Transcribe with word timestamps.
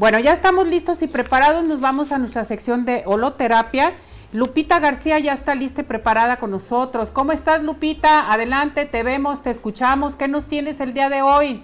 Bueno, 0.00 0.18
ya 0.18 0.32
estamos 0.32 0.66
listos 0.66 1.02
y 1.02 1.08
preparados. 1.08 1.62
Nos 1.62 1.82
vamos 1.82 2.10
a 2.10 2.16
nuestra 2.16 2.44
sección 2.44 2.86
de 2.86 3.02
holoterapia. 3.04 3.92
Lupita 4.32 4.80
García 4.80 5.18
ya 5.18 5.34
está 5.34 5.54
lista 5.54 5.82
y 5.82 5.84
preparada 5.84 6.38
con 6.38 6.50
nosotros. 6.50 7.10
¿Cómo 7.10 7.32
estás, 7.32 7.62
Lupita? 7.62 8.32
Adelante, 8.32 8.86
te 8.86 9.02
vemos, 9.02 9.42
te 9.42 9.50
escuchamos. 9.50 10.16
¿Qué 10.16 10.26
nos 10.26 10.46
tienes 10.46 10.80
el 10.80 10.94
día 10.94 11.10
de 11.10 11.20
hoy? 11.20 11.62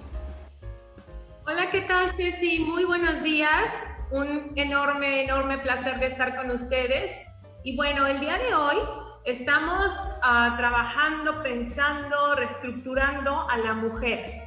Hola, 1.46 1.71
¿qué 1.71 1.80
tal, 1.80 2.14
Ceci? 2.19 2.59
Muy 2.59 2.85
buenos 2.85 3.22
días. 3.22 3.72
Un 4.11 4.53
enorme, 4.55 5.25
enorme 5.25 5.57
placer 5.57 5.99
de 5.99 6.09
estar 6.09 6.37
con 6.37 6.51
ustedes. 6.51 7.17
Y 7.65 7.75
bueno, 7.75 8.07
el 8.07 8.21
día 8.21 8.37
de 8.37 8.55
hoy 8.55 8.77
estamos 9.25 9.91
uh, 10.19 10.55
trabajando, 10.59 11.43
pensando, 11.43 12.35
reestructurando 12.35 13.49
a 13.49 13.57
la 13.57 13.73
mujer. 13.73 14.46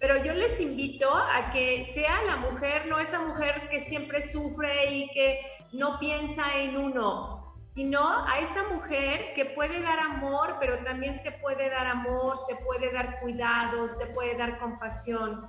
Pero 0.00 0.16
yo 0.24 0.32
les 0.32 0.58
invito 0.58 1.14
a 1.14 1.52
que 1.52 1.84
sea 1.92 2.22
la 2.22 2.36
mujer, 2.36 2.86
no 2.86 2.98
esa 2.98 3.20
mujer 3.20 3.68
que 3.68 3.84
siempre 3.84 4.22
sufre 4.22 4.94
y 4.94 5.10
que 5.10 5.40
no 5.72 5.98
piensa 5.98 6.56
en 6.56 6.78
uno, 6.78 7.54
sino 7.74 8.24
a 8.26 8.38
esa 8.38 8.64
mujer 8.72 9.34
que 9.34 9.44
puede 9.44 9.82
dar 9.82 9.98
amor, 9.98 10.56
pero 10.58 10.82
también 10.84 11.20
se 11.20 11.32
puede 11.32 11.68
dar 11.68 11.86
amor, 11.86 12.38
se 12.48 12.56
puede 12.64 12.90
dar 12.92 13.20
cuidado, 13.20 13.90
se 13.90 14.06
puede 14.06 14.38
dar 14.38 14.58
compasión. 14.58 15.46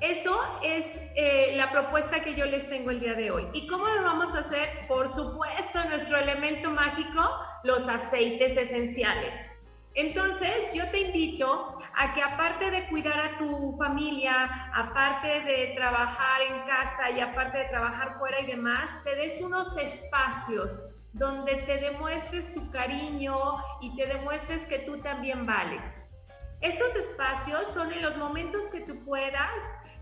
Eso 0.00 0.40
es 0.62 0.86
eh, 1.16 1.54
la 1.56 1.72
propuesta 1.72 2.20
que 2.20 2.34
yo 2.36 2.46
les 2.46 2.68
tengo 2.68 2.92
el 2.92 3.00
día 3.00 3.14
de 3.14 3.32
hoy. 3.32 3.48
¿Y 3.52 3.66
cómo 3.66 3.88
lo 3.88 4.04
vamos 4.04 4.32
a 4.36 4.38
hacer? 4.38 4.86
Por 4.86 5.08
supuesto, 5.08 5.82
nuestro 5.88 6.16
elemento 6.16 6.70
mágico, 6.70 7.28
los 7.64 7.88
aceites 7.88 8.56
esenciales. 8.56 9.47
Entonces, 9.98 10.72
yo 10.72 10.88
te 10.90 11.00
invito 11.00 11.76
a 11.96 12.14
que 12.14 12.22
aparte 12.22 12.70
de 12.70 12.86
cuidar 12.86 13.18
a 13.18 13.38
tu 13.38 13.76
familia, 13.78 14.44
aparte 14.72 15.40
de 15.40 15.72
trabajar 15.74 16.40
en 16.40 16.60
casa 16.66 17.10
y 17.10 17.20
aparte 17.20 17.58
de 17.58 17.64
trabajar 17.64 18.16
fuera 18.16 18.38
y 18.38 18.46
demás, 18.46 18.88
te 19.02 19.16
des 19.16 19.40
unos 19.40 19.76
espacios 19.76 20.84
donde 21.14 21.56
te 21.62 21.78
demuestres 21.78 22.52
tu 22.54 22.70
cariño 22.70 23.34
y 23.80 23.96
te 23.96 24.06
demuestres 24.06 24.64
que 24.66 24.78
tú 24.78 25.00
también 25.02 25.44
vales. 25.44 25.82
Estos 26.60 26.94
espacios 26.94 27.66
son 27.74 27.90
en 27.90 28.02
los 28.02 28.16
momentos 28.18 28.68
que 28.68 28.82
tú 28.82 29.04
puedas 29.04 29.50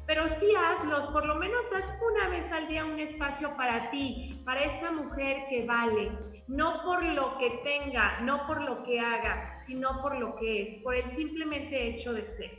pero 0.07 0.29
sí 0.29 0.47
hazlos, 0.55 1.07
por 1.09 1.27
lo 1.27 1.35
menos 1.35 1.67
haz 1.73 1.93
una 2.13 2.29
vez 2.29 2.51
al 2.53 2.69
día 2.69 2.85
un 2.85 2.99
espacio 3.01 3.57
para 3.57 3.91
ti, 3.91 4.41
para 4.45 4.63
esa 4.63 4.93
mujer 4.93 5.45
que 5.49 5.67
vale, 5.67 6.13
no 6.47 6.83
por 6.85 7.03
lo 7.03 7.37
que 7.39 7.51
tenga, 7.65 8.21
no 8.21 8.47
por 8.47 8.63
lo 8.63 8.85
que 8.85 9.01
haga, 9.01 9.59
sino 9.63 10.01
por 10.01 10.17
lo 10.19 10.37
que 10.37 10.63
es, 10.63 10.83
por 10.83 10.95
el 10.95 11.13
simplemente 11.13 11.89
hecho 11.89 12.13
de 12.13 12.25
ser. 12.25 12.51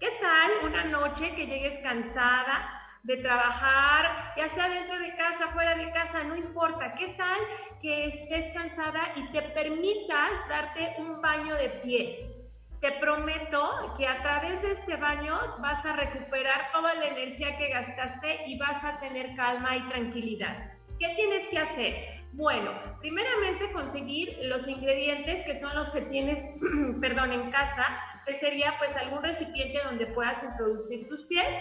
¿Qué 0.00 0.10
tal 0.20 0.50
una 0.64 0.84
noche 0.84 1.34
que 1.36 1.46
llegues 1.46 1.78
cansada 1.82 2.74
de 3.04 3.16
trabajar, 3.18 4.34
ya 4.36 4.48
sea 4.48 4.68
dentro 4.68 4.98
de 4.98 5.14
casa, 5.16 5.48
fuera 5.48 5.76
de 5.76 5.90
casa, 5.92 6.24
no 6.24 6.36
importa? 6.36 6.94
¿Qué 6.96 7.14
tal 7.16 7.38
que 7.80 8.06
estés 8.06 8.52
cansada 8.54 9.12
y 9.14 9.30
te 9.32 9.42
permitas 9.42 10.48
darte 10.48 10.96
un 10.98 11.20
baño 11.20 11.54
de 11.54 11.68
pies? 11.82 12.37
Te 12.80 12.92
prometo 12.92 13.94
que 13.96 14.06
a 14.06 14.22
través 14.22 14.62
de 14.62 14.72
este 14.72 14.96
baño 14.96 15.36
vas 15.60 15.84
a 15.84 15.94
recuperar 15.94 16.70
toda 16.72 16.94
la 16.94 17.06
energía 17.06 17.56
que 17.58 17.70
gastaste 17.70 18.46
y 18.46 18.56
vas 18.56 18.82
a 18.84 19.00
tener 19.00 19.34
calma 19.34 19.76
y 19.76 19.88
tranquilidad. 19.88 20.70
¿Qué 20.98 21.08
tienes 21.16 21.46
que 21.48 21.58
hacer? 21.58 22.18
Bueno, 22.32 22.70
primeramente 23.00 23.72
conseguir 23.72 24.38
los 24.42 24.68
ingredientes 24.68 25.44
que 25.44 25.56
son 25.56 25.74
los 25.74 25.90
que 25.90 26.02
tienes, 26.02 26.38
perdón, 27.00 27.32
en 27.32 27.50
casa, 27.50 27.84
que 28.26 28.34
sería 28.36 28.74
pues 28.78 28.96
algún 28.96 29.22
recipiente 29.24 29.80
donde 29.82 30.06
puedas 30.06 30.42
introducir 30.44 31.08
tus 31.08 31.26
pies. 31.26 31.56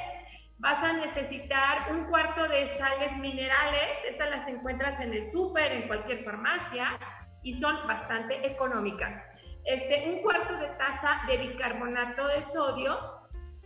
Vas 0.60 0.84
a 0.84 0.94
necesitar 0.94 1.92
un 1.92 2.06
cuarto 2.06 2.48
de 2.48 2.68
sales 2.78 3.16
minerales, 3.18 3.98
esas 4.08 4.30
las 4.30 4.48
encuentras 4.48 5.00
en 5.00 5.14
el 5.14 5.26
súper, 5.26 5.72
en 5.72 5.88
cualquier 5.88 6.24
farmacia 6.24 7.00
y 7.44 7.54
son 7.54 7.88
bastante 7.88 8.46
económicas 8.46 9.24
este, 9.68 10.10
un 10.10 10.22
cuarto 10.22 10.58
de 10.58 10.68
taza 10.78 11.22
de 11.28 11.38
bicarbonato 11.38 12.28
de 12.28 12.42
sodio, 12.44 12.98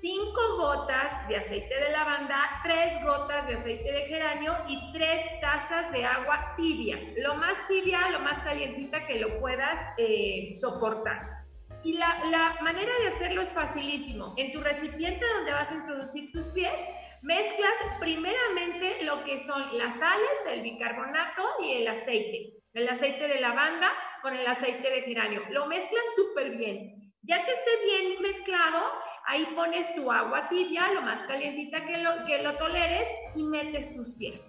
5 0.02 0.58
gotas 0.58 1.28
de 1.28 1.38
aceite 1.38 1.80
de 1.80 1.92
lavanda, 1.92 2.60
3 2.64 3.04
gotas 3.04 3.48
de 3.48 3.54
aceite 3.54 3.92
de 3.92 4.02
geranio 4.06 4.54
y 4.68 4.92
3 4.94 5.40
tazas 5.42 5.92
de 5.92 6.04
agua 6.04 6.56
tibia. 6.58 6.98
Lo 7.18 7.36
más 7.36 7.54
tibia, 7.68 8.10
lo 8.10 8.20
más 8.22 8.42
calientita 8.42 9.06
que 9.06 9.20
lo 9.20 9.40
puedas 9.40 9.80
eh, 10.00 10.56
soportar. 10.60 11.46
Y 11.84 11.94
la, 11.94 12.26
la 12.32 12.56
manera 12.64 12.92
de 13.02 13.08
hacerlo 13.10 13.44
es 13.44 13.52
facilísimo. 13.52 14.34
En 14.38 14.52
tu 14.54 14.62
recipiente 14.62 15.24
donde 15.36 15.52
vas 15.52 15.72
a 15.72 15.76
introducir 15.76 16.32
tus 16.32 16.48
pies, 16.48 16.80
mezclas 17.22 17.76
primeramente 18.00 19.04
lo 19.04 19.24
que 19.24 19.40
son 19.40 19.78
las 19.78 19.98
sales, 19.98 20.46
el 20.48 20.62
bicarbonato 20.62 21.44
y 21.62 21.74
el 21.74 21.88
aceite 21.88 22.62
el 22.74 22.88
aceite 22.88 23.28
de 23.28 23.42
lavanda 23.42 23.92
con 24.22 24.36
el 24.36 24.48
aceite 24.48 24.90
de 24.90 25.02
geranio. 25.02 25.44
Lo 25.50 25.68
mezclas 25.68 26.04
súper 26.16 26.52
bien. 26.52 27.12
Ya 27.24 27.44
que 27.44 27.52
esté 27.52 27.72
bien 27.84 28.22
mezclado, 28.22 28.80
ahí 29.26 29.46
pones 29.56 29.94
tu 29.94 30.12
agua 30.12 30.48
tibia, 30.50 30.92
lo 30.94 31.02
más 31.02 31.26
calientita 31.28 31.86
que 31.86 31.98
lo, 31.98 32.26
que 32.26 32.42
lo 32.42 32.56
toleres, 32.58 33.08
y 33.36 33.44
metes 33.44 33.94
tus 33.96 34.10
pies. 34.12 34.48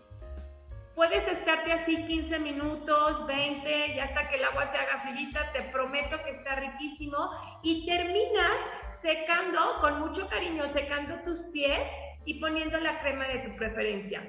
Puedes 0.94 1.26
estarte 1.26 1.72
así 1.72 2.04
15 2.04 2.38
minutos, 2.38 3.26
20, 3.26 3.94
ya 3.96 4.04
hasta 4.04 4.28
que 4.28 4.36
el 4.36 4.44
agua 4.44 4.66
se 4.68 4.78
haga 4.78 5.00
frillita, 5.02 5.52
te 5.52 5.62
prometo 5.64 6.22
que 6.22 6.30
está 6.30 6.54
riquísimo. 6.56 7.18
Y 7.62 7.86
terminas 7.86 8.56
secando, 9.00 9.78
con 9.80 10.00
mucho 10.00 10.28
cariño, 10.28 10.68
secando 10.68 11.18
tus 11.24 11.40
pies 11.52 11.88
y 12.24 12.40
poniendo 12.40 12.78
la 12.78 13.00
crema 13.00 13.26
de 13.28 13.38
tu 13.40 13.56
preferencia. 13.56 14.22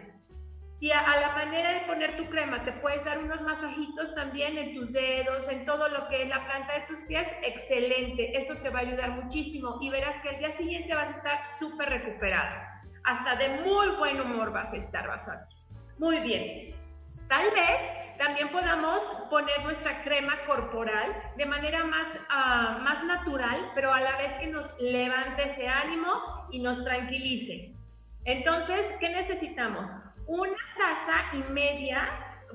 Y 0.84 0.92
a, 0.92 1.02
la 1.16 1.30
manera 1.30 1.72
de 1.72 1.86
poner 1.86 2.18
tu 2.18 2.26
crema 2.26 2.66
te 2.66 2.74
puedes 2.74 3.06
dar 3.06 3.20
unos 3.20 3.40
masajitos 3.42 4.14
también 4.16 4.58
en 4.58 4.74
tus 4.74 4.92
dedos, 4.92 5.48
en 5.48 5.64
todo 5.64 5.88
lo 5.88 6.10
que 6.10 6.24
es 6.24 6.28
la 6.28 6.44
planta 6.46 6.74
de 6.74 6.82
tus 6.88 6.98
pies, 7.08 7.26
excelente. 7.42 8.38
Eso 8.38 8.54
te 8.56 8.70
va 8.70 8.80
a 8.80 8.82
ayudar 8.82 9.12
muchísimo 9.12 9.78
y 9.80 9.90
verás 9.90 10.22
que 10.22 10.28
al 10.28 10.40
día 10.40 10.52
siguiente 10.58 10.94
vas 10.94 11.08
a 11.08 11.18
estar 11.18 11.40
súper 11.58 11.88
recuperada. 11.88 12.82
Hasta 13.06 13.38
de 13.38 13.62
muy 13.62 13.96
buen 13.96 14.20
humor 14.20 14.52
vas 14.52 14.74
a 14.74 14.76
estar, 14.76 15.08
vas 15.08 15.26
a 15.30 15.48
Muy 16.00 16.20
bien. 16.20 16.76
Tal 17.30 17.50
vez 17.52 17.80
también 18.18 18.50
podamos 18.50 19.04
poner 19.30 19.64
nuestra 19.64 20.04
crema 20.04 20.34
corporal 20.46 21.16
de 21.38 21.46
manera 21.46 21.86
más, 21.86 22.08
ah, 22.30 22.80
más 22.82 23.06
natural, 23.06 23.72
pero 23.74 23.94
a 23.94 24.02
la 24.02 24.18
vez 24.18 24.34
que 24.34 24.48
nos 24.48 24.76
levante 24.82 25.44
ese 25.44 25.66
ánimo 25.68 26.12
y 26.52 26.60
nos 26.60 26.84
tranquilice. 26.84 27.74
Entonces, 28.26 28.86
¿qué 29.00 29.10
necesitamos? 29.10 29.92
una 30.28 30.58
taza 30.78 31.36
y 31.36 31.52
media, 31.52 32.08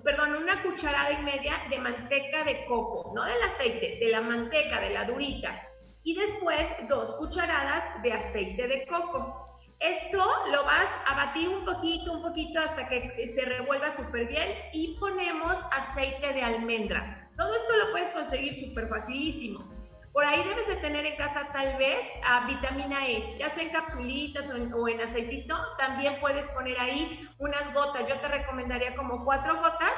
perdón, 0.02 0.36
una 0.36 0.62
cucharada 0.62 1.12
y 1.12 1.22
media 1.22 1.54
de 1.68 1.78
manteca 1.78 2.44
de 2.44 2.64
coco, 2.64 3.12
no 3.14 3.24
del 3.24 3.42
aceite, 3.42 3.98
de 4.00 4.08
la 4.10 4.20
manteca, 4.20 4.80
de 4.80 4.90
la 4.90 5.04
durita. 5.04 5.62
Y 6.02 6.14
después 6.14 6.66
dos 6.88 7.14
cucharadas 7.16 8.02
de 8.02 8.12
aceite 8.12 8.68
de 8.68 8.86
coco. 8.86 9.44
Esto 9.80 10.24
lo 10.50 10.64
vas 10.64 10.88
a 11.06 11.14
batir 11.14 11.48
un 11.48 11.64
poquito, 11.64 12.12
un 12.12 12.22
poquito 12.22 12.58
hasta 12.58 12.88
que 12.88 13.28
se 13.28 13.44
revuelva 13.44 13.92
súper 13.92 14.26
bien 14.26 14.48
y 14.72 14.96
ponemos 14.98 15.62
aceite 15.70 16.32
de 16.32 16.42
almendra. 16.42 17.30
Todo 17.36 17.54
esto 17.54 17.76
lo 17.76 17.92
puedes 17.92 18.08
conseguir 18.10 18.54
súper 18.54 18.88
facilísimo. 18.88 19.77
Por 20.18 20.26
ahí 20.26 20.42
debes 20.42 20.66
de 20.66 20.74
tener 20.78 21.06
en 21.06 21.14
casa 21.14 21.46
tal 21.52 21.76
vez 21.76 22.04
a 22.24 22.44
vitamina 22.44 23.06
E, 23.06 23.38
ya 23.38 23.50
sea 23.50 23.62
en 23.62 23.70
capsulitas 23.70 24.50
o 24.50 24.88
en, 24.88 25.00
aceitito, 25.00 25.54
también 25.78 26.18
puedes 26.18 26.44
poner 26.48 26.76
ahí 26.80 27.24
unas 27.38 27.72
gotas, 27.72 28.08
yo 28.08 28.18
te 28.18 28.26
recomendaría 28.26 28.96
como 28.96 29.24
cuatro 29.24 29.60
gotas 29.60 29.94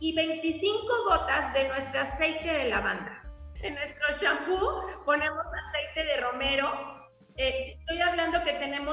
y 0.00 0.12
25 0.16 1.04
gotas 1.04 1.52
de 1.52 1.68
nuestro 1.68 2.00
aceite 2.00 2.52
de 2.52 2.64
lavanda. 2.64 3.22
En 3.62 3.76
nuestro 3.76 4.08
shampoo 4.20 5.04
ponemos 5.04 5.46
aceite 5.46 6.04
de 6.04 6.16
romero, 6.16 7.08
eh, 7.36 7.69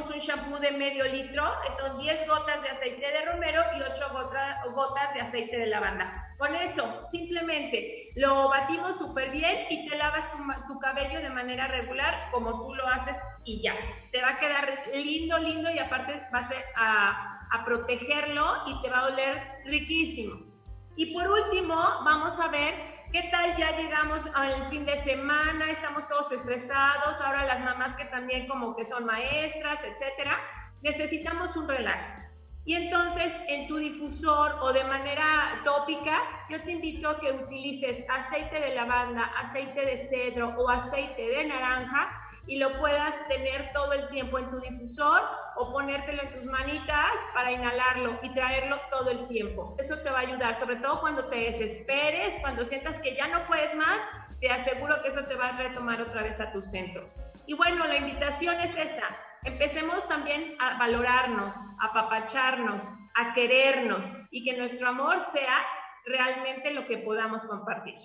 un 0.06 0.20
shampoo 0.20 0.60
de 0.60 0.72
medio 0.72 1.06
litro, 1.06 1.44
son 1.80 1.98
10 2.00 2.28
gotas 2.28 2.62
de 2.62 2.70
aceite 2.70 3.06
de 3.12 3.26
romero 3.26 3.64
y 3.78 3.82
8 3.82 4.72
gotas 4.74 5.14
de 5.14 5.22
aceite 5.22 5.58
de 5.58 5.68
lavanda. 5.68 6.36
Con 6.38 6.54
eso, 6.56 7.08
simplemente 7.10 8.10
lo 8.16 8.50
batimos 8.50 8.98
súper 8.98 9.32
bien 9.32 9.66
y 9.70 9.88
te 9.90 9.98
lavas 9.98 10.26
tu, 10.68 10.80
cabello 10.80 11.20
de 11.20 11.30
manera 11.30 11.68
regular 11.68 12.30
como 12.32 12.66
tú 12.66 12.76
lo 12.76 12.88
haces 12.88 13.18
y 13.44 13.62
ya. 13.62 13.74
Te 14.12 14.22
va 14.22 14.32
a 14.32 14.40
quedar 14.40 14.84
lindo, 14.94 15.38
lindo 15.40 15.72
y 15.72 15.80
aparte 15.80 16.22
vas 16.32 16.50
a 16.76 17.66
protegerlo 17.66 18.64
y 18.68 18.82
te 18.82 18.90
va 18.90 19.00
a 19.00 19.08
oler 19.08 19.42
riquísimo. 19.66 20.48
Y 20.96 21.14
por 21.14 21.28
último, 21.28 21.76
vamos 21.76 22.40
a 22.40 22.48
ver 22.50 22.97
¿Qué 23.12 23.24
tal 23.32 23.56
ya 23.56 23.72
llegamos 23.78 24.20
al 24.34 24.70
fin 24.70 24.86
de 24.86 24.98
semana? 25.00 25.72
Estamos 25.72 26.06
todos 26.10 26.30
estresados, 26.34 27.22
ahora 27.22 27.46
las 27.46 27.64
mamás 27.64 27.96
que 27.96 28.04
también 28.06 28.48
como 28.48 28.76
que 28.76 28.84
son 28.84 29.06
maestras, 29.06 29.80
etcétera, 29.82 30.38
necesitamos 30.82 31.56
un 31.56 31.70
relax. 31.70 32.22
Y 32.66 32.76
entonces 32.76 33.34
en 33.48 33.70
tu 33.70 33.78
difusor 33.78 34.58
o 34.60 34.74
de 34.74 34.84
manera 34.84 35.62
tópica, 35.64 36.22
yo 36.50 36.62
te 36.64 36.74
invito 36.74 37.10
a 37.10 37.20
que 37.22 37.32
utilices 37.32 38.04
aceite 38.10 38.60
de 38.60 38.76
lavanda, 38.76 39.24
aceite 39.38 39.86
de 39.86 40.00
cedro 40.00 40.54
o 40.58 40.70
aceite 40.70 41.30
de 41.30 41.46
naranja 41.46 42.27
y 42.48 42.58
lo 42.58 42.74
puedas 42.74 43.16
tener 43.28 43.72
todo 43.74 43.94
el 43.94 44.08
tiempo 44.10 44.40
en 44.40 44.50
tu 44.50 44.60
difusor 44.60 45.22
o 45.56 45.72
ponértelo 45.72 46.24
en 46.24 46.34
tus 46.34 46.46
manitas 46.46 47.12
para 47.34 47.52
inhalarlo 47.52 48.20
y 48.22 48.34
traerlo 48.34 48.80
todo 48.90 49.10
el 49.10 49.28
tiempo. 49.28 49.76
Eso 49.78 49.98
te 50.00 50.10
va 50.10 50.20
a 50.20 50.22
ayudar, 50.22 50.58
sobre 50.58 50.78
todo 50.78 51.02
cuando 51.02 51.26
te 51.26 51.36
desesperes, 51.36 52.36
cuando 52.42 52.66
sientas 52.66 53.00
que 53.02 53.16
ya 53.16 53.28
no 53.28 53.46
puedes 53.48 53.76
más, 53.76 54.02
te 54.40 54.50
aseguro 54.50 55.02
que 55.02 55.10
eso 55.10 55.24
te 55.26 55.36
va 55.36 55.50
a 55.50 55.58
retomar 55.58 56.02
otra 56.02 56.24
vez 56.24 56.40
a 56.40 56.52
tu 56.52 56.62
centro. 56.62 57.10
Y 57.46 57.54
bueno, 57.54 57.86
la 57.86 57.98
invitación 57.98 58.60
es 58.62 58.76
esa. 58.76 59.08
Empecemos 59.44 60.08
también 60.08 60.56
a 60.60 60.78
valorarnos, 60.78 61.56
a 61.56 61.88
apapacharnos, 61.88 62.84
a 63.16 63.34
querernos 63.34 64.06
y 64.32 64.44
que 64.44 64.58
nuestro 64.58 64.90
amor 64.90 65.20
sea 65.32 65.58
realmente 66.06 66.72
lo 66.72 66.86
que 66.86 66.98
podamos 66.98 67.46
compartir. 67.46 67.96